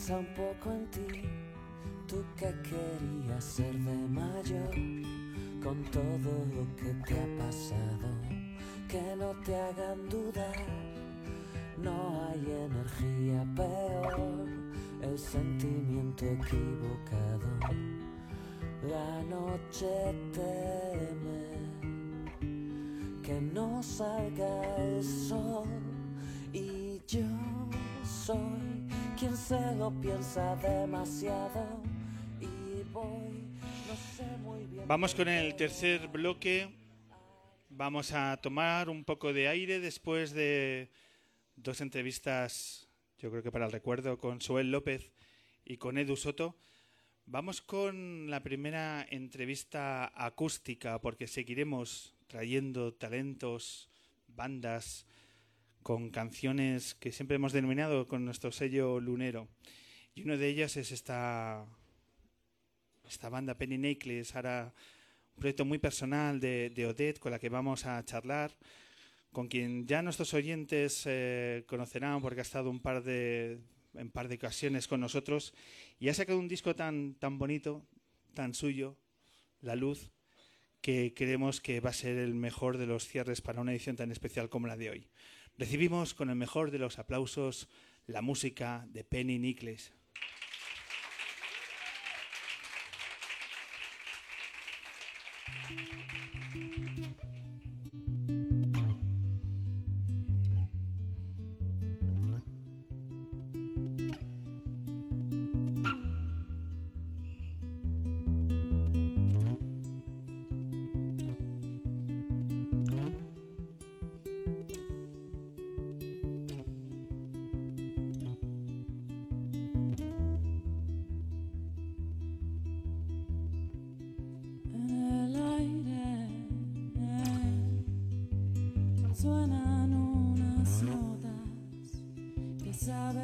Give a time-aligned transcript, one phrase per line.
[0.00, 1.22] piensa un poco en ti,
[2.06, 4.70] tú que querías ser de mayor,
[5.62, 8.08] con todo lo que te ha pasado,
[8.88, 10.56] que no te hagan dudar,
[11.76, 14.48] no hay energía peor,
[15.02, 17.48] el sentimiento equivocado,
[18.88, 21.50] la noche teme
[23.22, 25.68] que no salga el sol
[26.52, 27.39] y yo
[29.20, 31.82] quien se lo piensa demasiado
[32.40, 33.44] y voy,
[33.86, 34.88] no sé muy bien.
[34.88, 36.70] Vamos con el tercer bloque.
[37.68, 40.90] Vamos a tomar un poco de aire después de
[41.54, 42.88] dos entrevistas,
[43.18, 45.12] yo creo que para el recuerdo, con Soel López
[45.66, 46.56] y con Edu Soto.
[47.26, 53.90] Vamos con la primera entrevista acústica porque seguiremos trayendo talentos,
[54.28, 55.06] bandas
[55.82, 59.48] con canciones que siempre hemos denominado con nuestro sello lunero.
[60.14, 61.66] Y una de ellas es esta,
[63.08, 64.74] esta banda Penny Necklace, ahora
[65.34, 68.56] un proyecto muy personal de, de Odette con la que vamos a charlar,
[69.32, 73.60] con quien ya nuestros oyentes eh, conocerán porque ha estado un par de,
[73.94, 75.54] en par de ocasiones con nosotros
[75.98, 77.86] y ha sacado un disco tan, tan bonito,
[78.34, 78.96] tan suyo,
[79.60, 80.10] La Luz,
[80.80, 84.10] que creemos que va a ser el mejor de los cierres para una edición tan
[84.10, 85.08] especial como la de hoy.
[85.60, 87.68] Recibimos con el mejor de los aplausos
[88.06, 89.92] la música de Penny Nicholas.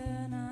[0.06, 0.45] Saben a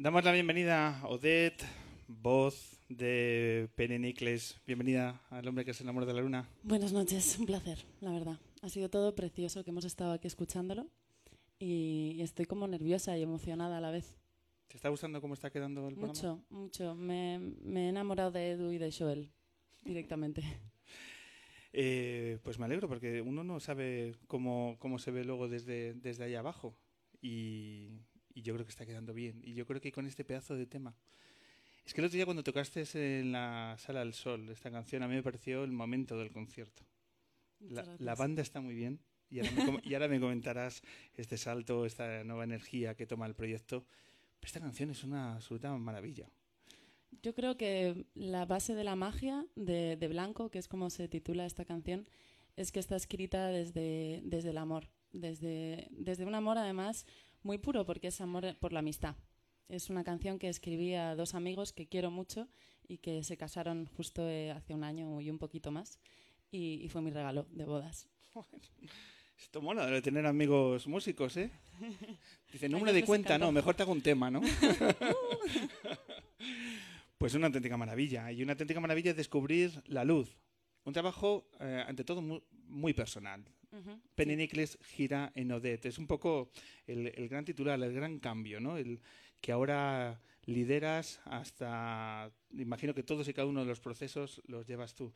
[0.00, 1.64] Damos la bienvenida a Odette,
[2.06, 4.60] voz de Penny Nicholas.
[4.64, 6.48] Bienvenida al hombre que es el amor de la luna.
[6.62, 8.38] Buenas noches, un placer, la verdad.
[8.62, 10.86] Ha sido todo precioso que hemos estado aquí escuchándolo
[11.58, 14.16] y estoy como nerviosa y emocionada a la vez.
[14.68, 16.14] ¿Te está gustando cómo está quedando el programa?
[16.14, 16.94] Mucho, mucho.
[16.94, 19.32] Me, me he enamorado de Edu y de Joel
[19.82, 20.42] directamente.
[21.74, 26.24] Eh, pues me alegro porque uno no sabe cómo, cómo se ve luego desde, desde
[26.24, 26.74] ahí abajo
[27.20, 28.00] y,
[28.38, 29.40] y yo creo que está quedando bien.
[29.42, 30.94] Y yo creo que con este pedazo de tema.
[31.84, 32.84] Es que el otro día cuando tocaste
[33.18, 36.82] en la Sala del Sol esta canción a mí me pareció el momento del concierto.
[37.58, 40.82] La, la banda está muy bien y ahora, me, y ahora me comentarás
[41.16, 43.84] este salto, esta nueva energía que toma el proyecto.
[44.38, 46.30] Pero esta canción es una absoluta maravilla.
[47.22, 51.08] Yo creo que la base de la magia de, de Blanco, que es como se
[51.08, 52.06] titula esta canción,
[52.54, 57.06] es que está escrita desde, desde el amor, desde, desde un amor además
[57.42, 59.16] muy puro, porque es amor por la amistad.
[59.68, 62.48] Es una canción que escribí a dos amigos que quiero mucho
[62.88, 65.98] y que se casaron justo eh, hace un año y un poquito más,
[66.50, 68.08] y, y fue mi regalo de bodas.
[69.38, 71.50] Esto mola de tener amigos músicos, ¿eh?
[72.52, 74.40] Dice, número de cuenta, no, mejor te hago un tema, ¿no?
[77.18, 78.30] pues una auténtica maravilla.
[78.32, 80.36] Y una auténtica maravilla es descubrir la luz.
[80.84, 83.44] Un trabajo, eh, ante todo, mu- muy, personal.
[83.72, 84.00] Ujú.
[84.14, 84.48] Penny
[84.82, 85.86] gira en Odette.
[85.86, 86.50] Es un poco
[86.86, 88.76] el, el gran titular, el gran cambio, ¿no?
[88.76, 89.00] El
[89.40, 94.94] que ahora lideras hasta, imagino que todos y cada uno de los procesos los llevas
[94.94, 95.12] tú.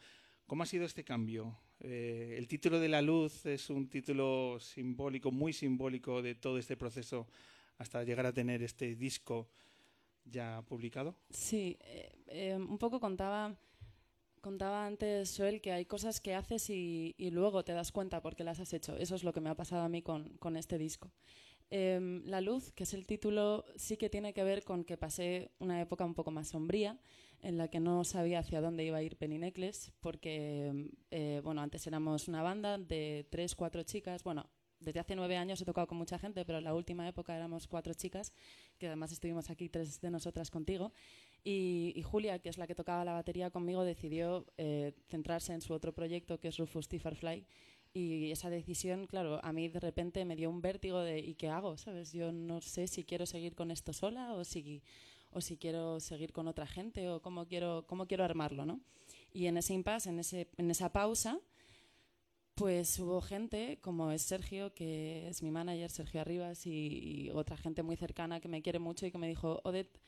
[0.46, 1.56] ¿Cómo ha sido este cambio?
[1.80, 6.76] Eh, el título de la luz es un título simbólico, muy simbólico de todo este
[6.76, 7.26] proceso
[7.78, 9.48] hasta llegar a tener este disco
[10.24, 11.16] ya publicado.
[11.30, 13.56] Sí, eh, eh, un poco contaba,
[14.42, 18.60] contaba antes Joel que hay cosas que haces y, luego te das cuenta porque las
[18.60, 18.94] has hecho.
[18.96, 21.10] Eso es lo que me ha pasado a mí con, con este disco.
[21.70, 25.52] Em, La luz, que es el título, sí que tiene que ver con que pasé
[25.58, 26.98] una época un poco más sombría
[27.40, 31.62] en la que no sabía hacia dónde iba a ir Penny Necklace porque, eh, bueno,
[31.62, 34.50] antes éramos una banda de tres, cuatro chicas, bueno,
[34.82, 37.66] desde hace nueve años he tocado con mucha gente, pero en la última época éramos
[37.66, 38.32] cuatro chicas,
[38.78, 40.92] que además estuvimos aquí tres de nosotras contigo.
[41.44, 45.72] Y, Julia, que es la que tocaba la batería conmigo, decidió eh, centrarse en su
[45.72, 47.00] otro proyecto, que es Rufus T.
[47.00, 47.44] Farfly.
[47.94, 51.48] Y esa decisión, claro, a mí de repente me dio un vértigo de ¿y qué
[51.48, 51.76] hago?
[51.76, 52.12] ¿Sabes?
[52.12, 54.82] Yo no sé si quiero seguir con esto sola o si,
[55.30, 58.80] o si quiero seguir con otra gente o cómo quiero, cómo quiero armarlo, ¿no?
[59.32, 61.38] Y en ese impasse, en, ese, en esa pausa,
[62.54, 66.70] pues hubo gente como es Sergio, que es mi manager, Sergio Arribas, y,
[67.26, 69.98] y otra gente muy cercana que me quiere mucho y que me dijo, Odette,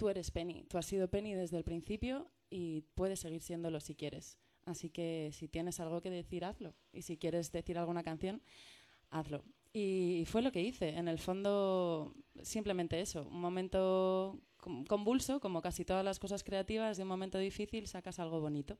[0.00, 3.94] tú eres Penny, tú has sido Penny desde el principio y puedes seguir siéndolo si
[3.94, 4.38] quieres.
[4.64, 6.74] Así que si tienes algo que decir, hazlo.
[6.90, 8.40] Y si quieres decir alguna canción,
[9.10, 9.44] hazlo.
[9.74, 10.88] Y fue lo que hice.
[10.96, 13.28] En el fondo, simplemente eso.
[13.28, 18.18] Un momento con- convulso, como casi todas las cosas creativas, de un momento difícil sacas
[18.18, 18.78] algo bonito.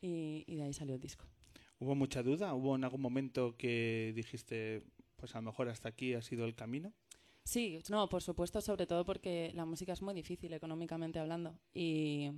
[0.00, 1.26] Y, y de ahí salió el disco.
[1.80, 2.54] ¿Hubo mucha duda?
[2.54, 4.82] ¿Hubo en algún momento que dijiste,
[5.16, 6.94] pues a lo mejor hasta aquí ha sido el camino?
[7.46, 11.56] Sí, no, por supuesto, sobre todo porque la música es muy difícil económicamente hablando.
[11.72, 12.32] Y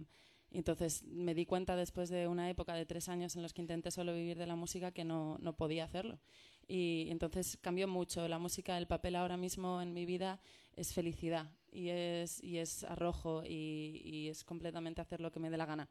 [0.51, 3.91] entonces me di cuenta después de una época de tres años en los que intenté
[3.91, 6.19] solo vivir de la música que no, no podía hacerlo.
[6.67, 8.29] Y entonces cambió mucho.
[8.29, 10.43] La música, el papel ahora mismo en mi vida
[10.77, 15.49] es felicidad y es, y es arrojo y, y es completamente hacer lo que me
[15.49, 15.89] dé la gana.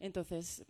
[0.00, 0.64] Entonces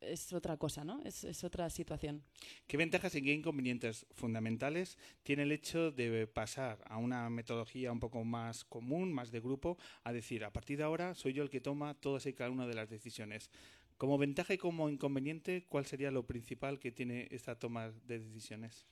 [0.00, 1.02] es otra cosa, ¿no?
[1.04, 2.22] Es, es otra situación.
[2.68, 7.98] ¿Qué ventajas y qué inconvenientes fundamentales tiene el hecho de pasar a una metodología un
[7.98, 11.50] poco más común, más de grupo, a decir, a partir de ahora soy yo el
[11.50, 13.50] que toma todas y cada una de las decisiones?
[13.96, 18.86] Como ventaja y como inconveniente, ¿cuál sería lo principal que tiene esta toma de decisiones?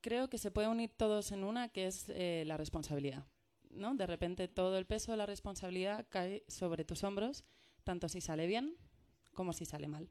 [0.00, 3.26] Creo que se puede unir todos en una, que es eh, la responsabilidad.
[3.70, 3.94] ¿no?
[3.96, 7.44] De repente todo el peso de la responsabilidad cae sobre tus hombros,
[7.84, 8.76] tanto si sale bien
[9.36, 10.10] como si sale mal.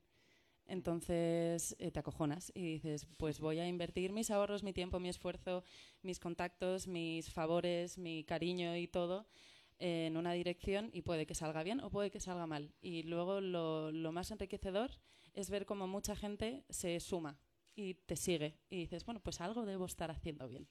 [0.68, 5.10] Entonces eh, te acojonas y dices, pues voy a invertir mis ahorros, mi tiempo, mi
[5.10, 5.64] esfuerzo,
[6.02, 9.28] mis contactos, mis favores, mi cariño y todo
[9.78, 12.74] en una dirección y puede que salga bien o puede que salga mal.
[12.82, 14.92] Y luego lo, lo más enriquecedor
[15.34, 17.38] es ver cómo mucha gente se suma
[17.76, 20.68] y te sigue y dices, bueno, pues algo debo estar haciendo bien.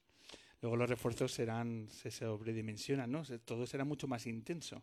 [0.61, 3.23] Luego los refuerzos serán, se sobredimensionan, ¿no?
[3.44, 4.82] Todo será mucho más intenso.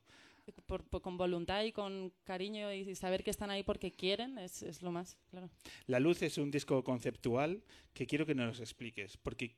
[0.65, 4.63] Por- por- con voluntad y con cariño y saber que están ahí porque quieren es,
[4.63, 5.49] es lo más, claro.
[5.87, 9.55] La luz es un disco conceptual que quiero que nos expliques, porque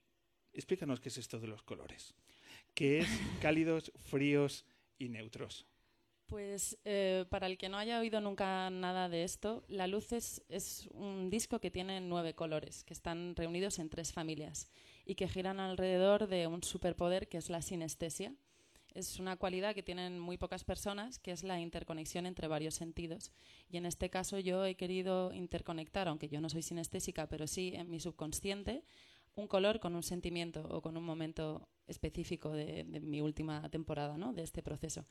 [0.53, 2.13] explícanos qué es esto de los colores.
[2.73, 3.07] ¿Qué es
[3.41, 4.65] cálidos, fríos
[4.99, 5.65] y neutros?
[6.25, 10.41] Pues eh, para el que no haya oído nunca nada de esto, La Luz es,
[10.49, 14.71] es un disco que tiene nueve colores, que están reunidos en tres familias
[15.05, 18.33] y que giran alrededor de un superpoder que es la sinestesia.
[18.93, 23.31] Es una cualidad que tienen muy pocas personas, que es la interconexión entre varios sentidos.
[23.69, 27.73] Y en este caso yo he querido interconectar, aunque yo no soy sinestésica, pero sí
[27.75, 28.83] en mi subconsciente,
[29.35, 34.33] un color con un sentimiento o con un momento específico de, mi última temporada, ¿no?
[34.33, 35.05] de este proceso.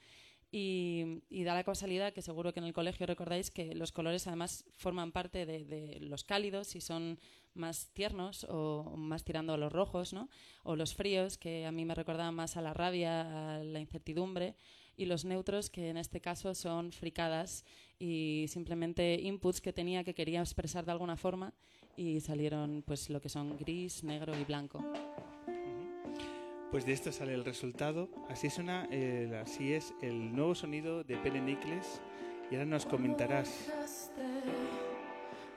[0.55, 4.65] Y, da la causalidad que seguro que en el colegio recordáis que los colores además
[4.77, 7.19] forman parte de, los cálidos y son
[7.55, 10.29] más tiernos o más tirando a los rojos, ¿no?
[10.63, 14.55] o los fríos que a mí me recordaban más a la rabia, a la incertidumbre
[14.97, 17.65] y los neutros que en este caso son fricadas
[17.99, 21.55] y simplemente inputs que tenía que quería expresar de alguna forma
[21.97, 24.85] y salieron pues lo que son gris, negro y blanco.
[26.71, 28.09] Pues de esto sale el resultado.
[28.31, 28.89] Así suena,
[29.43, 32.01] así es el nuevo sonido de Nicholas.
[32.51, 33.71] Y ahora nos comentarás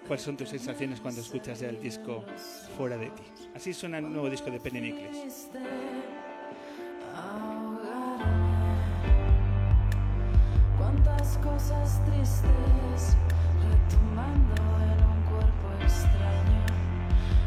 [0.07, 2.24] cuáles son tus sensaciones cuando escuchas el disco
[2.77, 3.24] Fuera de ti.
[3.55, 5.50] Así suena el nuevo disco de Penny Nicholas.
[10.77, 13.15] Cuántas cosas tristes
[13.63, 16.65] retomando en un cuerpo extraño.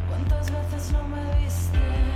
[0.09, 2.08] Cuántas veces no me viste.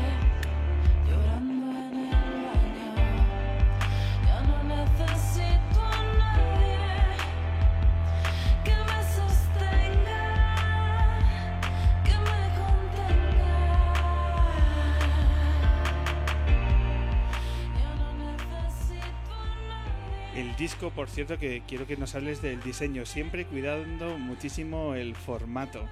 [20.63, 25.89] Disco, por cierto, que quiero que nos hables del diseño, siempre cuidando muchísimo el formato.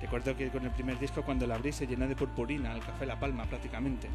[0.00, 3.04] Recuerdo que con el primer disco cuando lo abrí se llenó de purpurina, el café
[3.04, 4.08] La Palma prácticamente.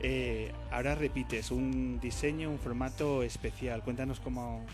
[0.00, 3.84] Eh, ahora repites un diseño, un formato especial.
[3.84, 4.64] Cuéntanos cómo,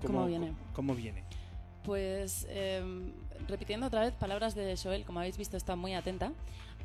[0.00, 0.52] cómo, viene.
[0.72, 1.24] Cómo viene.
[1.82, 3.10] Pues em,
[3.48, 6.30] repitiendo otra vez palabras de Joel, como habéis visto está muy atenta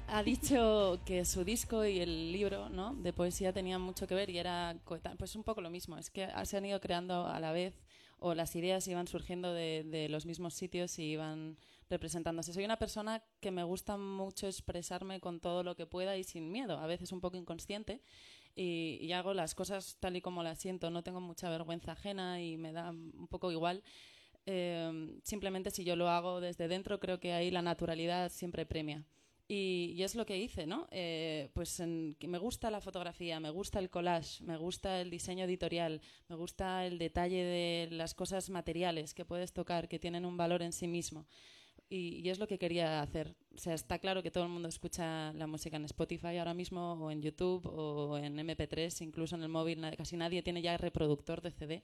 [0.07, 2.93] ha dicho que su disco y el libro ¿no?
[2.95, 4.75] de poesía tenían mucho que ver y era
[5.17, 5.97] pues un poco lo mismo.
[5.97, 7.73] Es que se han ido creando a la vez
[8.19, 11.57] o las ideas iban surgiendo de, los mismos sitios y iban
[11.89, 12.53] representándose.
[12.53, 16.51] Soy una persona que me gusta mucho expresarme con todo lo que pueda y sin
[16.51, 18.01] miedo, a veces un poco inconsciente.
[18.55, 20.89] Y, hago las cosas tal y como las siento.
[20.89, 23.83] No tengo mucha vergüenza ajena y me da un poco igual.
[24.45, 29.03] Eh, simplemente si yo lo hago desde dentro, creo que ahí la naturalidad siempre premia.
[29.47, 30.87] Y, es lo que hice, ¿no?
[30.89, 36.01] Eh, pues me gusta la fotografía, me gusta el collage, me gusta el diseño editorial,
[36.27, 40.63] me gusta el detalle de las cosas materiales que puedes tocar, que tienen un valor
[40.63, 41.27] en sí mismo.
[41.87, 43.35] Y, es lo que quería hacer.
[43.53, 46.93] O sea, está claro que todo el mundo escucha la música en Spotify ahora mismo,
[46.93, 49.79] o en YouTube, o en MP3, incluso en el móvil.
[49.95, 51.83] Casi nadie tiene ya reproductor de CD,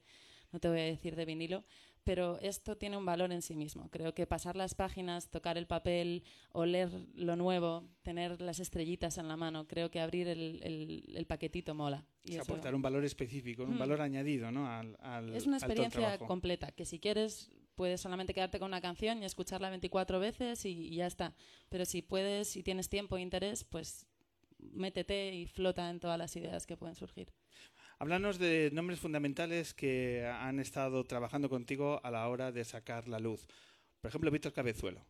[0.51, 1.63] no te voy a decir de vinilo
[2.03, 3.89] pero esto tiene un valor en sí mismo.
[3.89, 9.27] Creo que pasar las páginas, tocar el papel, oler lo nuevo, tener las estrellitas en
[9.27, 12.03] la mano, creo que abrir el, paquetito mola.
[12.23, 13.79] Y aportar un valor específico, un mm.
[13.79, 14.67] valor añadido ¿no?
[14.67, 19.25] al, Es una experiencia completa, que si quieres puedes solamente quedarte con una canción y
[19.25, 21.33] escucharla 24 veces y, y ya está.
[21.69, 24.07] Pero si puedes y tienes tiempo e interés, pues
[24.59, 27.31] métete y flota en todas las ideas que pueden surgir.
[28.01, 33.19] Háblanos de nombres fundamentales que han estado trabajando contigo a la hora de sacar la
[33.19, 33.45] luz.
[34.01, 35.05] Por ejemplo, Víctor Cabezuelo.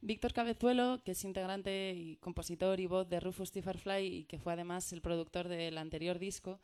[0.00, 3.62] Víctor Cabezuelo, que es integrante y compositor y voz de Rufus T.
[4.00, 6.58] y que fue además el productor del anterior disco,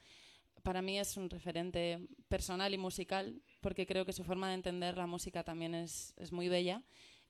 [0.62, 4.96] para mí es un referente personal y musical, porque creo que su forma de entender
[4.96, 6.82] la música también es, es muy bella.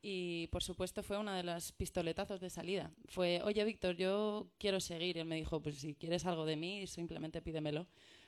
[0.05, 2.91] Y por supuesto fue una de las pistoletazos de salida.
[3.07, 5.17] Fue, oye Víctor, yo quiero seguir.
[5.17, 7.87] Y él me dijo, pues si quieres algo de mí, simplemente pídemelo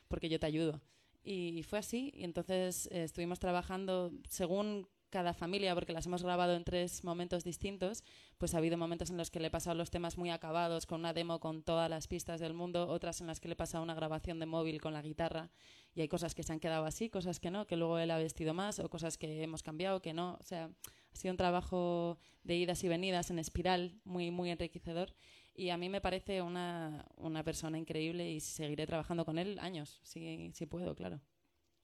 [0.08, 0.80] porque yo te ayudo.
[1.22, 6.54] Y fue así, y entonces eh, estuvimos trabajando según cada familia, porque las hemos grabado
[6.54, 8.02] en tres momentos distintos,
[8.36, 11.00] pues ha habido momentos en los que le he pasado los temas muy acabados, con
[11.00, 13.84] una demo con todas las pistas del mundo, otras en las que le he pasado
[13.84, 15.50] una grabación de móvil con la guitarra,
[15.94, 18.18] y hay cosas que se han quedado así, cosas que no, que luego él ha
[18.18, 20.36] vestido más, o cosas que hemos cambiado, que no.
[20.40, 20.68] O sea,
[21.14, 25.14] ha sido un trabajo de idas y venidas en espiral muy, muy enriquecedor.
[25.54, 30.00] Y a mí me parece una, una persona increíble y seguiré trabajando con él años,
[30.02, 31.20] si, si puedo, claro.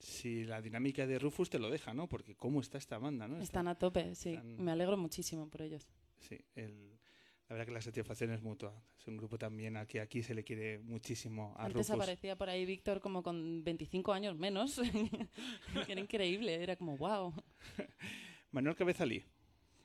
[0.01, 2.09] Si la dinámica de Rufus te lo deja, ¿no?
[2.09, 3.41] Porque cómo está esta banda, ¿no?
[3.41, 4.39] Están, a tope, sí.
[4.59, 5.89] Me alegro muchísimo por ellos.
[6.19, 6.99] Sí, el,
[7.51, 8.73] la verdad que la satisfacción es mutua.
[8.97, 12.49] Es un grupo también a que aquí se le quiere muchísimo a Antes aparecía por
[12.49, 14.79] ahí Víctor como con 25 años menos.
[15.89, 17.35] era increíble, era como wow.
[18.53, 19.25] Manuel Cabezalí.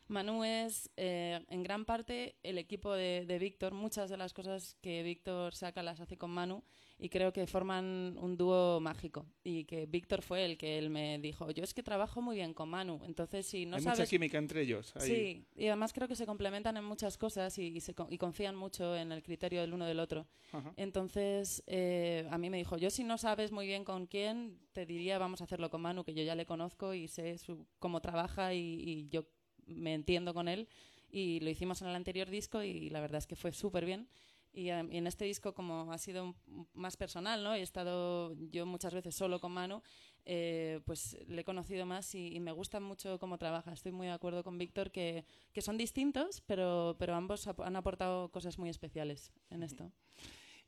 [0.07, 3.73] Manu es eh, en gran parte el equipo de, de Víctor.
[3.73, 6.63] Muchas de las cosas que Víctor saca las hace con Manu
[6.97, 9.25] y creo que forman un dúo mágico.
[9.43, 12.53] Y que Víctor fue el que él me dijo, yo es que trabajo muy bien
[12.53, 13.99] con Manu, entonces si no Hay sabes...
[13.99, 14.95] mucha química entre ellos.
[14.95, 15.07] ahí.
[15.07, 18.17] Sí, y además creo que se complementan en muchas cosas y, y se co- y
[18.17, 20.27] confían mucho en el criterio del uno del otro.
[20.53, 20.73] Ajá.
[20.77, 24.85] Entonces, eh, a mí me dijo, yo si no sabes muy bien con quién, te
[24.85, 27.99] diría vamos a hacerlo con Manu, que yo ya le conozco y sé su- cómo
[28.01, 29.25] trabaja y, y yo
[29.65, 30.67] me entiendo con él.
[31.11, 34.07] Y lo hicimos en el anterior disco y la verdad es que fue súper bien.
[34.53, 36.35] Y, eh, y en este disco, como ha sido
[36.73, 37.53] más personal, ¿no?
[37.55, 39.81] He estado yo muchas veces solo con Manu,
[40.25, 43.73] eh, pues le he conocido más y, y me gusta mucho cómo trabaja.
[43.73, 47.75] Estoy muy de acuerdo con Víctor que, que son distintos, pero, pero ambos ap- han
[47.75, 49.91] aportado cosas muy especiales en esto.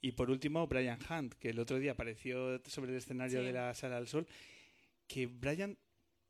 [0.01, 3.45] Y por último, Brian Hunt, que el otro día apareció sobre el escenario Sí.
[3.45, 4.27] de la Sala del Sol.
[5.07, 5.77] Que Brian,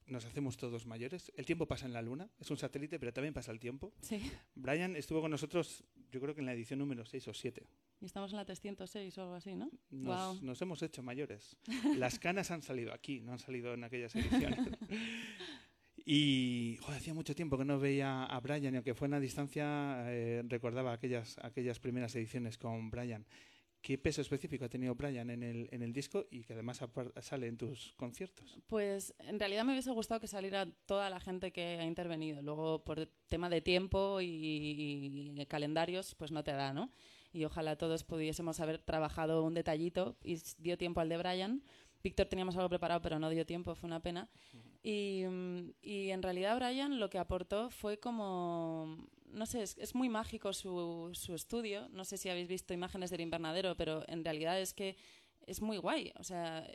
[0.07, 1.31] nos hacemos todos mayores.
[1.35, 3.93] El tiempo pasa en la Luna, es un satélite, pero también pasa el tiempo.
[4.01, 4.21] Sí.
[4.55, 7.67] Brian estuvo con nosotros, yo creo que en la edición número 6 o 7.
[8.01, 9.69] Y estamos en la 306 o algo así, ¿no?
[9.89, 10.39] Nos, Guau.
[10.41, 11.57] nos hemos hecho mayores.
[11.97, 14.59] Las canas han salido aquí, no han salido en aquellas ediciones.
[16.09, 19.19] Y joder, hacía mucho tiempo que no veía a Brian, y aunque fue en la
[19.19, 23.25] distancia, eh, recordaba aquellas, aquellas primeras ediciones con Brian.
[23.87, 26.81] ¿Qué peso específico ha tenido Brian en el, en el disco y que además
[27.21, 28.59] sale en tus conciertos?
[28.67, 32.41] Pues en realidad me hubiese gustado que saliera toda la gente que ha intervenido.
[32.41, 36.91] Luego, por tema de tiempo y, y calendarios, pues no te da, ¿no?
[37.31, 41.63] Y ojalá todos pudiésemos haber trabajado un detallito y dio tiempo al de Brian.
[42.03, 44.29] Víctor teníamos algo preparado, pero no dio tiempo, fue una pena.
[44.83, 48.97] Y, mm, y en realidad Brian lo que aportó fue como,
[49.27, 51.87] no sé, es, es muy mágico su, su estudio.
[51.89, 54.95] No sé si habéis visto imágenes del invernadero, pero en realidad es que
[55.45, 56.11] es muy guay.
[56.19, 56.67] O sea,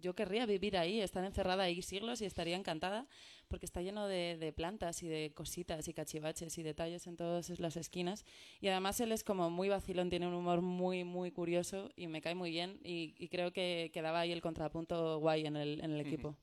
[0.00, 3.06] yo querría vivir ahí, estar encerrada ahí siglos y estaría encantada
[3.48, 7.58] porque está lleno de, de plantas y de cositas y cachivaches y detalles en todas
[7.58, 8.24] las esquinas.
[8.60, 12.22] Y además él es como muy vacilón, tiene un humor muy, muy curioso y me
[12.22, 15.92] cae muy bien y, y creo que quedaba ahí el contrapunto guay en el, en
[15.92, 16.36] el equipo.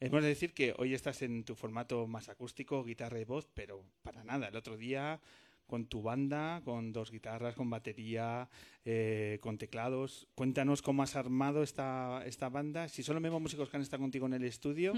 [0.00, 3.84] Hemos de decir que hoy estás en tu formato más acústico, guitarra y voz, pero
[4.02, 4.48] para nada.
[4.48, 5.20] El otro día
[5.66, 8.48] con tu banda, con dos guitarras, con batería,
[8.84, 10.28] eh, con teclados.
[10.34, 14.02] Cuéntanos cómo has armado esta, esta banda, si son los mismos músicos que han estado
[14.02, 14.92] contigo en el estudio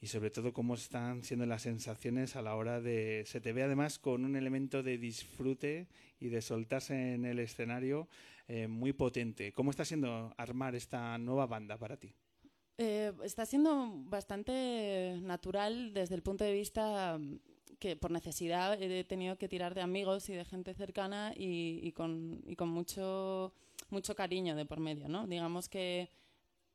[0.00, 3.22] y sobre todo cómo están siendo las sensaciones a la hora de...
[3.26, 8.08] Se te ve además con un elemento de disfrute y de soltarse en el escenario
[8.48, 9.52] eh, muy potente.
[9.52, 12.14] ¿Cómo está siendo armar esta nueva banda para ti?
[12.84, 17.38] Eh, está siendo bastante natural desde el punto de vista mm,
[17.78, 22.42] que por necesidad he tenido que tirar de amigos y de gente cercana y, con,
[22.44, 23.54] y con mucho,
[23.90, 25.28] mucho cariño de por medio, ¿no?
[25.28, 26.10] Digamos que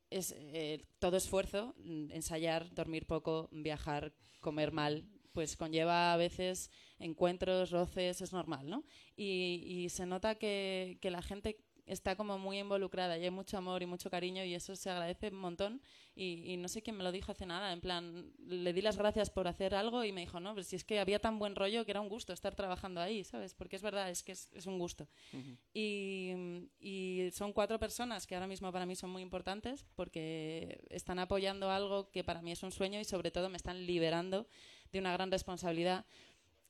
[0.08, 6.70] es eh, todo esfuerzo, mm, ensayar, dormir poco, viajar, comer mal, pues conlleva a veces
[6.98, 8.82] encuentros, roces, es normal, ¿no?
[9.14, 13.58] Y, y se nota que, que la gente está como muy involucrada y hay mucho
[13.58, 15.82] amor y mucho cariño y eso se agradece un montón
[16.14, 18.96] y, y no sé quién me lo dijo hace nada, en plan, le di las
[18.96, 21.54] gracias por hacer algo y me dijo, no, pero si es que había tan buen
[21.54, 23.54] rollo que era un gusto estar trabajando ahí, ¿sabes?
[23.54, 25.08] Porque es verdad, es que es, es un gusto.
[25.72, 26.32] y,
[26.80, 31.70] y son cuatro personas que ahora mismo para mí son muy importantes porque están apoyando
[31.70, 34.46] algo que para mí es un sueño y sobre todo me están liberando
[34.92, 36.06] de una gran responsabilidad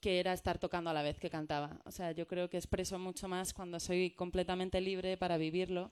[0.00, 1.80] que era estar tocando a la vez que cantaba.
[1.84, 5.90] O sea, yo creo que expreso mucho más cuando soy completamente libre para vivirlo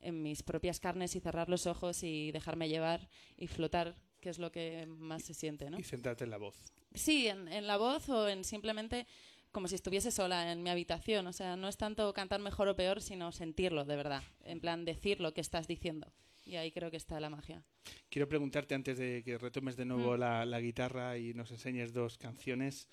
[0.00, 4.38] en mis propias carnes y cerrar los ojos y dejarme llevar y flotar, que es
[4.38, 5.78] lo que más se siente, ¿no?
[5.78, 6.54] Y centrarte en la voz.
[6.94, 9.06] Sí, en, en la voz o en simplemente
[9.52, 11.26] como si estuviese sola en mi habitación.
[11.26, 14.22] O sea, no es tanto cantar mejor o peor, sino sentirlo de verdad.
[14.44, 16.12] En plan, decir lo que estás diciendo.
[16.44, 17.64] Y ahí creo que está la magia.
[18.10, 20.20] Quiero preguntarte antes de que retomes de nuevo Mm.
[20.20, 22.86] la, la guitarra y nos enseñes dos canciones.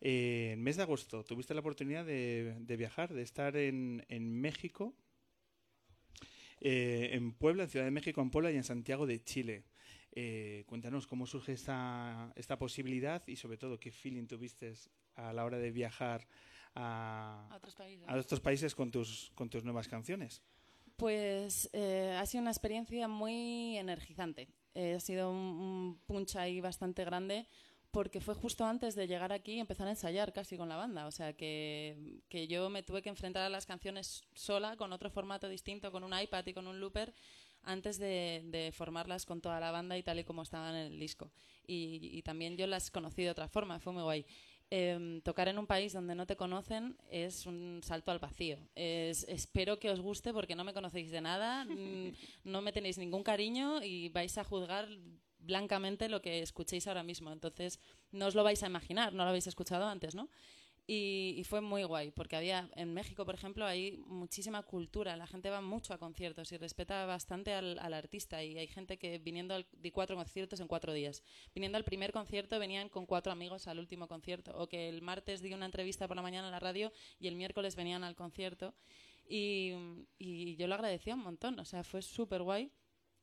[0.00, 4.40] Eh, en mes de agosto tuviste la oportunidad de, de viajar, de estar en, en
[4.40, 4.94] México,
[6.60, 9.64] eh, en Puebla, en Ciudad de México, en Puebla y en Santiago de Chile.
[10.12, 14.72] Eh, cuéntanos cómo surge esta, esta posibilidad y sobre todo qué feeling tuviste
[15.16, 16.26] a la hora de viajar
[16.74, 18.08] a, A otros países.
[18.08, 20.42] a estos países con tus, con tus nuevas canciones.
[20.96, 24.48] Pues eh, ha sido una experiencia muy energizante.
[24.74, 27.46] Eh, ha sido un, un punch ahí bastante grande
[27.90, 31.06] porque fue justo antes de llegar aquí y empezar a ensayar casi con la banda.
[31.06, 35.10] O sea, que, que yo me tuve que enfrentar a las canciones sola, con otro
[35.10, 37.14] formato distinto, con un iPad y con un looper,
[37.62, 40.98] antes de, de formarlas con toda la banda y tal y como estaban en el
[41.00, 41.32] disco.
[41.66, 44.24] Y, y también yo las conocí de otra forma, fue muy guay.
[44.70, 48.58] Em, tocar en un país donde no te conocen es un salto al vacío.
[48.74, 51.64] Es- espero que os guste porque no me conocéis de nada,
[52.44, 54.86] no me tenéis ningún cariño y vais a juzgar
[55.48, 57.32] blancamente lo que escuchéis ahora mismo.
[57.32, 57.80] Entonces,
[58.12, 60.28] no os lo vais a imaginar, no lo habéis escuchado antes, ¿no?
[60.90, 65.50] Y, fue muy guay, porque había en México, por ejemplo, hay muchísima cultura, la gente
[65.50, 69.66] va mucho a conciertos y respeta bastante al, artista y hay gente que viniendo al,
[69.70, 71.22] de cuatro conciertos en cuatro días.
[71.54, 75.42] Viniendo al primer concierto venían con cuatro amigos al último concierto, o que el martes
[75.42, 78.74] di una entrevista por la mañana en la radio y el miércoles venían al concierto.
[79.28, 79.74] Y,
[80.18, 82.72] y yo lo agradecía un montón, o sea, fue súper guay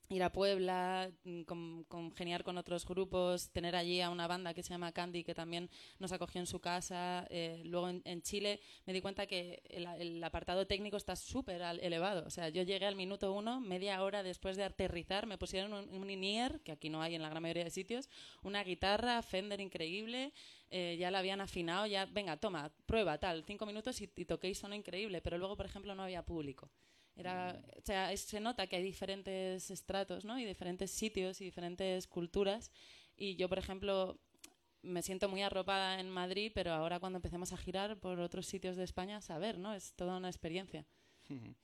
[0.10, 1.12] ir a Puebla,
[1.46, 5.34] con, congeniar con otros grupos, tener allí a una banda que se llama Candy, que
[5.34, 7.26] también nos acogió en su casa.
[7.30, 11.62] Eh, luego en, en, Chile me di cuenta que el, el apartado técnico está súper
[11.82, 12.26] elevado.
[12.26, 15.90] O sea, yo llegué al minuto uno, media hora después de aterrizar, me pusieron un,
[15.90, 18.10] un in-ear, que aquí no hay en la gran mayoría de sitios,
[18.44, 20.34] una guitarra Fender increíble,
[20.70, 24.50] eh, ya la habían afinado, ya, venga, toma, prueba, tal, cinco minutos y, y toqué
[24.50, 25.22] y sonó increíble.
[25.22, 26.70] Pero luego, por ejemplo, no había público.
[27.16, 30.38] Era, o sea, es, se nota que hay diferentes estratos, ¿no?
[30.40, 32.72] Y diferentes sitios y diferentes culturas.
[33.16, 34.20] Y yo, por ejemplo,
[34.82, 38.76] me siento muy arropada en Madrid, pero ahora cuando empecemos a girar por otros sitios
[38.76, 39.74] de España, saber, ¿no?
[39.74, 40.86] Es toda una experiencia.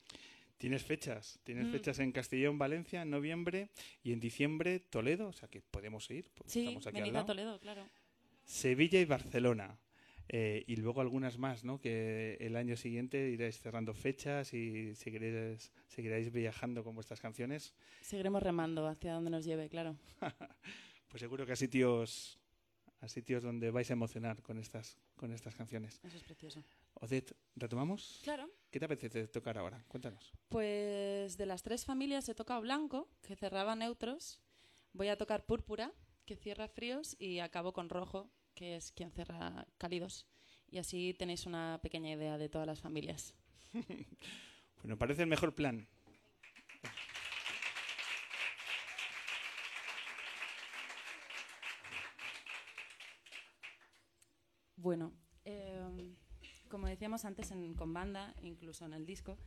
[0.58, 1.72] Tienes fechas, tienes mm.
[1.72, 3.70] fechas en Castellón, Valencia, en noviembre
[4.04, 6.30] y en diciembre Toledo, o sea que podemos ir.
[6.46, 7.84] Sí, estamos aquí venid a Toledo, claro.
[8.46, 9.80] Sevilla y Barcelona.
[10.34, 11.82] Eh, y luego algunas más, ¿no?
[11.82, 17.74] Que el año siguiente iréis cerrando fechas y seguiréis, seguiréis viajando con vuestras canciones.
[18.00, 19.98] Seguiremos remando hacia donde nos lleve, claro.
[21.10, 22.40] pues seguro que a sitios,
[23.02, 26.00] a sitios donde vais a emocionar con estas, con estas canciones.
[26.02, 26.64] Eso es precioso.
[26.94, 28.22] Odette, ¿retomamos?
[28.24, 28.50] Claro.
[28.70, 29.84] ¿Qué te apetece tocar ahora?
[29.90, 30.32] Cuéntanos.
[30.48, 34.40] Pues de las tres familias he tocado Blanco, que cerraba neutros.
[34.94, 35.92] Voy a tocar Púrpura,
[36.24, 38.30] que cierra fríos, y acabo con Rojo,
[38.62, 40.28] que es quien cerra cálidos.
[40.70, 43.34] Y así tenéis una pequeña idea de todas las familias.
[44.84, 45.88] bueno, parece el mejor plan.
[54.76, 55.12] Bueno,
[55.44, 56.14] eh,
[56.70, 59.40] como decíamos antes en, con banda, incluso en el disco,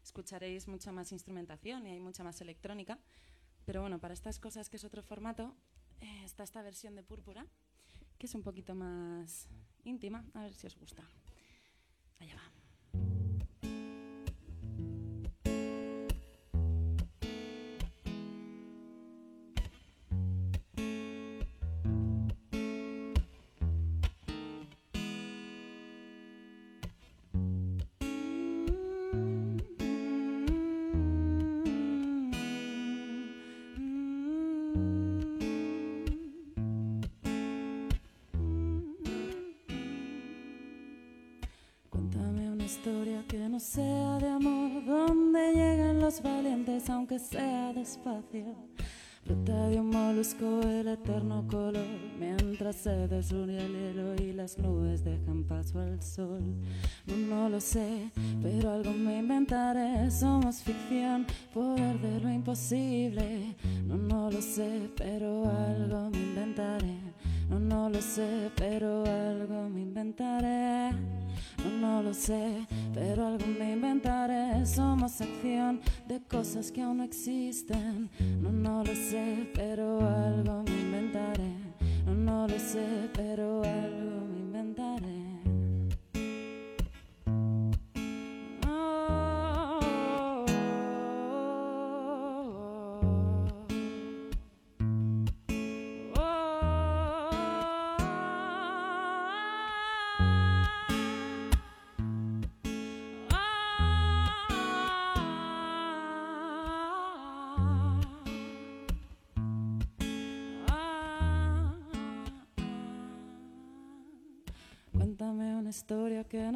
[0.00, 3.00] escucharéis mucha más instrumentación y hay mucha más electrónica.
[3.64, 5.56] Pero bueno, para estas cosas que es otro formato,
[6.00, 7.48] eh, está esta versión de Púrpura,
[8.20, 9.48] que es un poquito más
[9.82, 11.02] íntima, a ver si os gusta.
[12.20, 12.59] Allá va.
[47.10, 48.54] Aunque sea despacio.
[49.24, 51.86] Brota de un molusco el eterno color,
[52.18, 56.40] mientras se deslumbra el hielo y las nubes dejan paso al sol.
[57.06, 63.56] No, no lo sé, pero algo me inventaré, somos ficción, poder de lo imposible.
[63.86, 66.96] No, no lo sé, pero algo me inventaré.
[67.50, 70.49] No, no lo sé, pero algo me inventaré.
[72.10, 74.66] Lo sé, pero algo me inventaré.
[74.66, 78.10] Somos acción de cosas que aún no existen.
[78.42, 81.52] No, no lo sé, pero algo me inventaré.
[82.06, 84.09] No, no lo sé, pero algo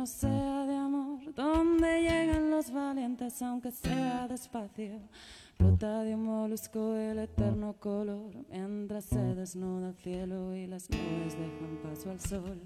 [0.05, 5.01] no sea de amor, donde llegan los valientes aunque sea despacio.
[5.59, 11.39] Brota de un molusco el eterno color, mientras se desnuda el cielo y las nubes
[11.39, 12.61] dejan paso al sol.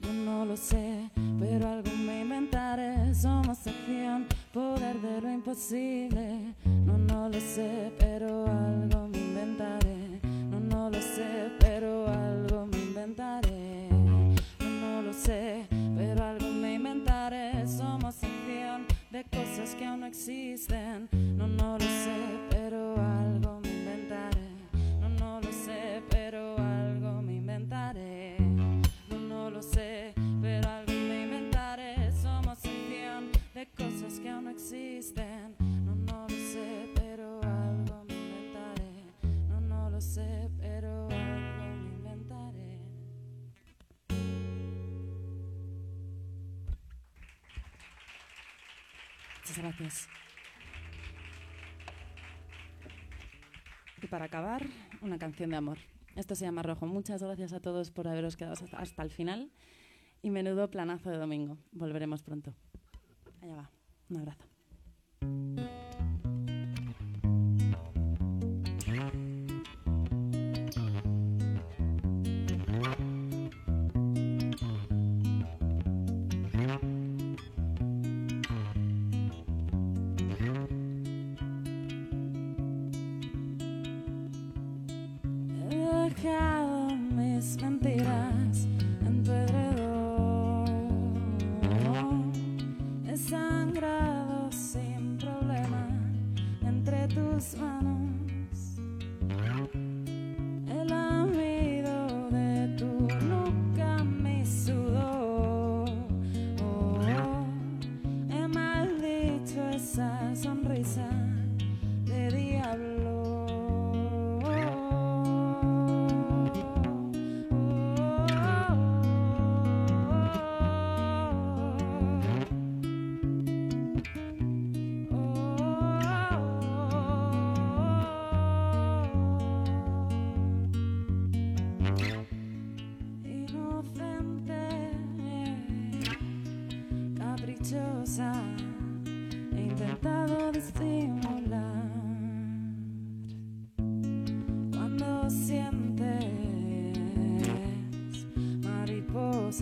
[0.00, 3.14] No, no lo sé, pero algo me inventaré.
[3.14, 6.54] Somos acción, poder de lo imposible.
[6.64, 9.13] No, no lo sé, pero algo me
[49.46, 50.08] Muchas gracias.
[54.02, 54.66] Y para acabar,
[55.02, 55.78] una canción de amor.
[56.16, 56.86] Esto se llama Rojo.
[56.86, 59.50] Muchas gracias a todos por haberos quedado hasta- el final.
[60.22, 61.58] Y menudo planazo de domingo.
[61.72, 62.54] Volveremos pronto.
[63.42, 63.70] Allá va.
[64.08, 64.43] Un abrazo.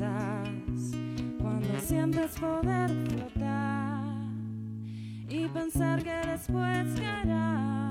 [0.01, 0.49] Mariposas,
[1.39, 4.03] cuando sientes poder flotar
[5.29, 7.82] y pensar que después caerás.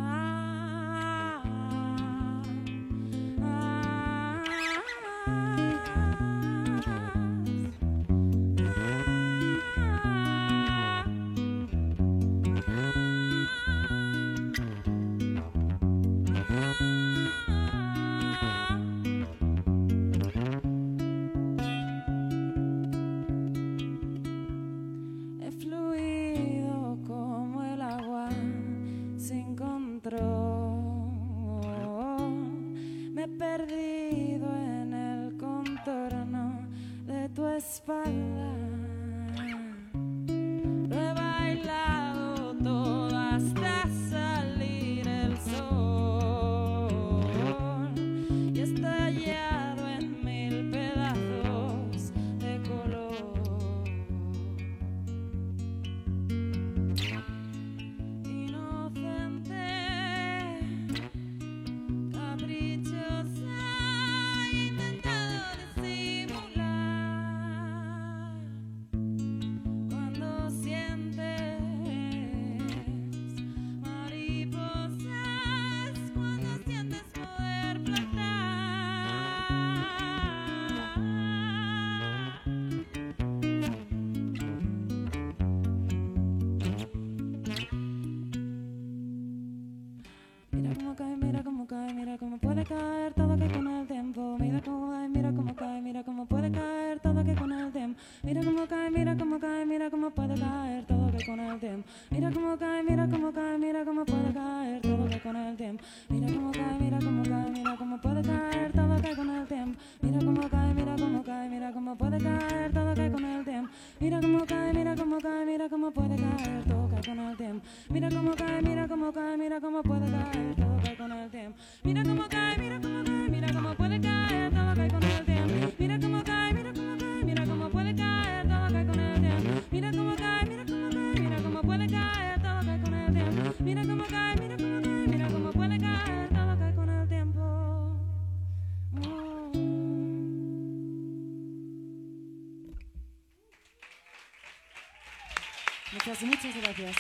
[146.23, 146.95] Muchas, muchas gracias.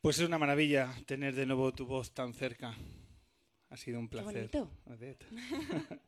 [0.00, 2.74] Pues es una maravilla tener de nuevo tu voz tan cerca.
[3.68, 4.48] Ha sido un placer.
[4.50, 4.70] bonito.
[4.86, 5.26] Odette.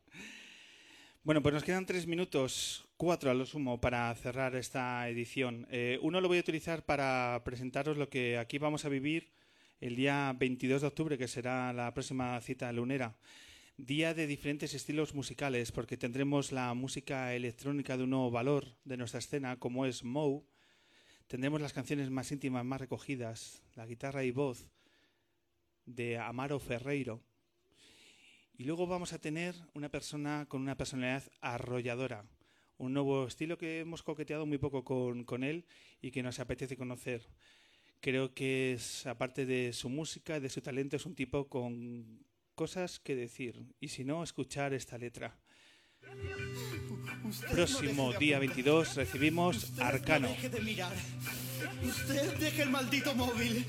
[1.23, 5.67] bueno, pues nos quedan tres minutos, cuatro a lo sumo, para cerrar esta edición.
[5.69, 9.42] Eh, uno lo voy a utilizar para presentaros lo que aquí vamos a vivir
[9.83, 13.17] el día 22 de octubre, que será la próxima cita lunera.
[13.75, 18.95] Día de diferentes estilos musicales, porque tendremos la música electrónica de un nuevo valor de
[18.95, 20.43] nuestra escena, como es Moe.
[21.27, 24.69] Tendremos las canciones más íntimas, más recogidas, la guitarra y voz
[25.85, 27.21] de Amaro Ferreiro.
[28.57, 32.23] Y luego vamos a tener una persona con una personalidad arrolladora,
[32.77, 35.65] un nuevo estilo que hemos coqueteado muy poco con, con él
[36.01, 37.27] y que nos apetece conocer.
[38.03, 42.19] Creo que es, aparte de su música, de su talento, es un tipo con
[42.53, 43.63] cosas que decir.
[43.79, 45.39] Y si no, escuchar esta letra.
[47.49, 50.27] Próximo día 22 recibimos Arcano.
[50.27, 50.93] Deje de mirar.
[51.81, 53.65] Usted deje el maldito móvil.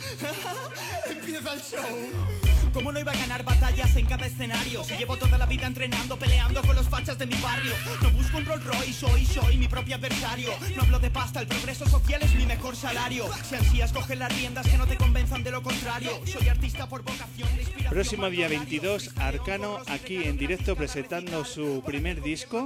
[1.09, 2.64] Empieza el show.
[2.75, 4.83] ¿Cómo no iba a ganar batallas en cada escenario?
[4.83, 7.73] Si llevo toda la vida entrenando, peleando con los fachas de mi barrio.
[8.03, 10.51] No busco un Rolls Royce, hoy soy mi propio adversario.
[10.75, 13.27] No hablo de pasta, el progreso social es mi mejor salario.
[13.49, 16.11] Si ansías, coge las riendas que no te convenzan de lo contrario.
[16.27, 17.49] Soy artista por vocación,
[17.91, 18.59] Próximo día por diario.
[18.59, 22.65] 22, Arcano aquí en directo presentando su primer disco.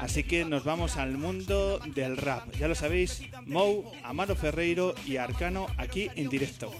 [0.00, 2.52] Así que nos vamos al mundo del rap.
[2.58, 6.72] Ya lo sabéis, Mou, Amaro Ferreiro y Arcano aquí en directo.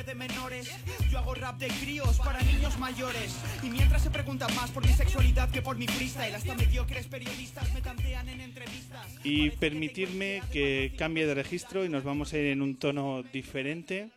[0.00, 0.70] Disfrute de menores.
[1.10, 3.36] Yo hago rap de críos para niños mayores.
[3.62, 7.72] Y mientras se preguntan más por mi sexualidad que por mi freestyle, hasta mediocres periodistas
[7.74, 9.06] me tantean en entrevistas.
[9.24, 14.10] Y permitirme que cambie de registro y nos vamos a ir en un tono diferente,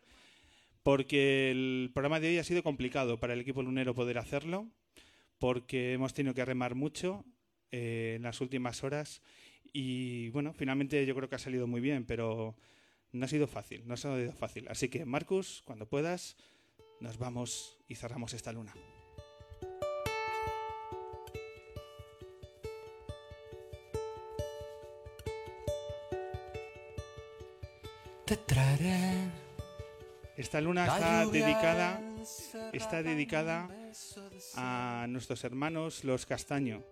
[0.83, 4.67] porque el programa de hoy ha sido complicado para el equipo lunero poder hacerlo,
[5.37, 7.25] porque hemos tenido que remar mucho
[7.71, 9.21] eh, en las últimas horas
[9.73, 12.55] y bueno, finalmente yo creo que ha salido muy bien, pero
[13.13, 14.67] no ha sido fácil, no ha sido fácil.
[14.67, 16.35] Así que Marcus, cuando puedas,
[16.99, 18.73] nos vamos y cerramos esta luna.
[28.25, 29.29] Te traeré
[30.37, 32.01] Esta luna está dedicada
[32.71, 33.69] está dedicada
[34.55, 36.83] a nuestros hermanos los Castaño,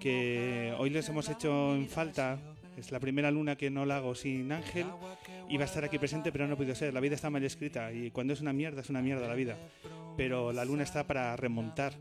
[0.00, 2.38] que hoy les hemos hecho en falta.
[2.76, 4.86] Es la primera luna que no la hago sin Ángel.
[5.52, 6.94] Iba a estar aquí presente, pero no ha podido ser.
[6.94, 9.58] La vida está mal escrita y cuando es una mierda, es una mierda la vida.
[10.16, 11.92] Pero la luna está para remontar.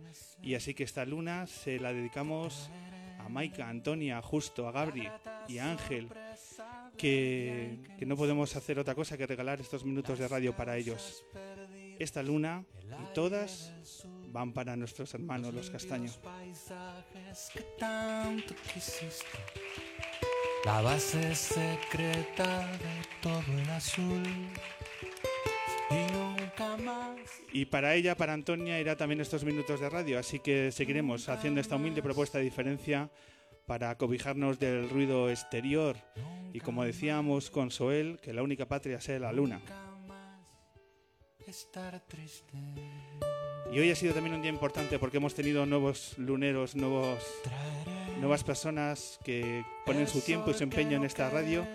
[0.41, 2.71] Y así que esta luna se la dedicamos
[3.19, 5.05] a Maika, a Antonia, a Justo, a Gabri
[5.49, 6.07] y a Ángel,
[6.97, 11.25] que, que no podemos hacer otra cosa que regalar estos minutos de radio para ellos.
[11.99, 13.73] Esta luna y todas
[14.31, 16.21] van para nuestros hermanos los castaños.
[18.73, 19.37] quisiste.
[20.63, 24.23] La base secreta de todo el azul.
[25.89, 27.19] Y nunca más.
[27.51, 30.19] Y para ella, para Antonia, irá también estos minutos de radio.
[30.19, 33.09] Así que seguiremos haciendo esta humilde propuesta de diferencia
[33.65, 35.97] para cobijarnos del ruido exterior.
[36.53, 39.61] Y como decíamos con Soel, que la única patria sea la luna.
[41.47, 42.53] Estar triste.
[43.73, 47.23] Y hoy ha sido también un día importante porque hemos tenido nuevos luneros, nuevos,
[48.21, 51.65] nuevas personas que ponen su tiempo y su empeño en esta radio,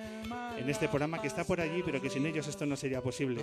[0.56, 3.42] en este programa que está por allí, pero que sin ellos esto no sería posible.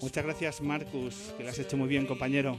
[0.00, 2.58] Muchas gracias, Marcus, que lo has hecho muy bien, compañero.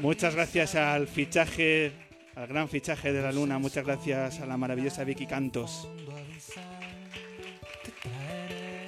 [0.00, 1.92] Muchas gracias al fichaje,
[2.34, 3.58] al gran fichaje de la luna.
[3.58, 5.88] Muchas gracias a la maravillosa Vicky Cantos.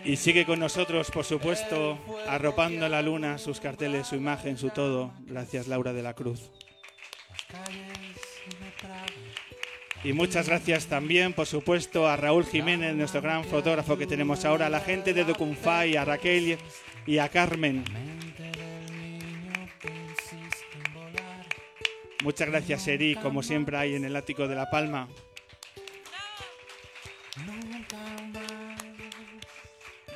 [0.08, 5.12] Y sigue con nosotros, por supuesto, arropando la luna, sus carteles, su imagen, su todo.
[5.26, 6.50] Gracias, Laura de la Cruz.
[10.02, 14.68] Y muchas gracias también, por supuesto, a Raúl Jiménez, nuestro gran fotógrafo que tenemos ahora,
[14.68, 16.56] a la gente de Docunfai, a Raquel
[17.06, 17.84] y a Carmen.
[22.24, 25.06] Muchas gracias, Eri, como siempre hay en el ático de La Palma.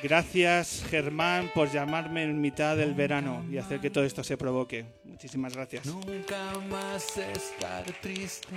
[0.03, 4.83] Gracias, Germán, por llamarme en mitad del verano y hacer que todo esto se provoque.
[5.05, 5.85] Muchísimas gracias.
[5.85, 8.53] Nunca más estar triste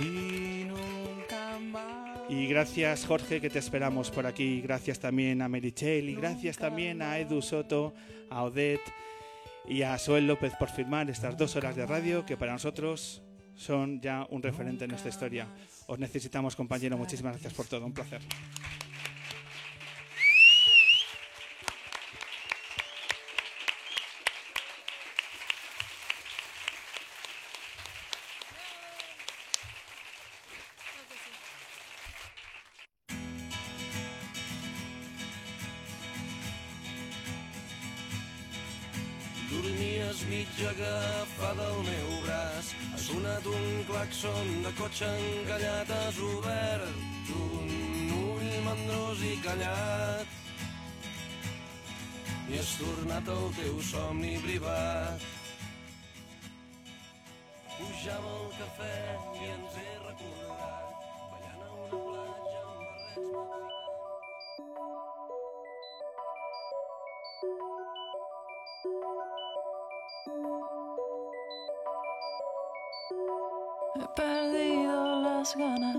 [0.00, 2.20] y nunca más.
[2.30, 4.62] Y gracias, Jorge, que te esperamos por aquí.
[4.62, 7.92] Gracias también a Merichel y gracias también a Edu Soto,
[8.30, 8.80] a Odette
[9.68, 13.22] y a Soel López por firmar estas dos horas de radio que para nosotros
[13.54, 15.46] son ya un referente en nuestra historia.
[15.86, 16.96] Os necesitamos, compañero.
[16.96, 17.84] Muchísimas gracias por todo.
[17.84, 18.22] Un placer.
[44.78, 45.88] Cotxe encallat.
[45.88, 46.84] Has obert
[47.34, 47.70] un
[48.18, 50.26] ull mandrós i callat.
[52.50, 55.30] I has tornat al teu somni privat.
[57.78, 58.94] Pujava el cafè
[59.40, 60.63] i ens he recordat
[75.56, 75.96] ganas,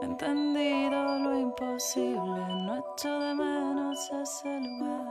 [0.00, 5.06] he entendido lo imposible, no echo de menos ese lugar.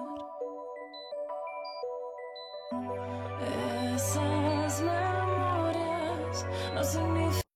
[3.94, 7.51] Esas memorias no significan